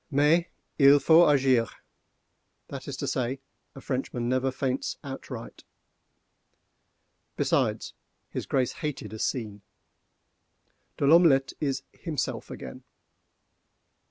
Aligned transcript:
_Mais 0.09 0.45
il 0.79 0.97
faut 0.97 1.27
agir—that 1.31 2.87
is 2.87 2.97
to 2.97 3.05
say, 3.05 3.39
a 3.75 3.81
Frenchman 3.81 4.27
never 4.27 4.49
faints 4.49 4.97
outright. 5.03 5.63
Besides, 7.37 7.93
his 8.27 8.47
Grace 8.47 8.71
hated 8.71 9.13
a 9.13 9.19
scene—De 9.19 11.05
L'Omelette 11.05 11.53
is 11.61 11.83
himself 11.91 12.49
again. 12.49 12.83